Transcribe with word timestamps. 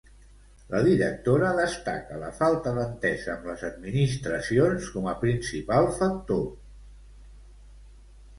La 0.69 0.79
directora 0.85 1.51
destaca 1.59 2.17
la 2.23 2.31
falta 2.39 2.73
d'entesa 2.77 3.35
amb 3.35 3.45
les 3.51 3.67
administracions 3.69 4.89
com 4.97 5.11
a 5.13 5.15
principal 5.27 5.91
factor. 6.01 6.43